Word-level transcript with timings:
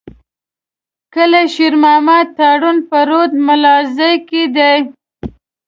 کلي 1.13 1.43
شېر 1.53 1.73
محمد 1.83 2.27
تارڼ 2.37 2.75
په 2.89 2.97
رود 3.09 3.31
ملازۍ 3.47 4.15
کي 4.29 4.43
دی. 4.55 4.73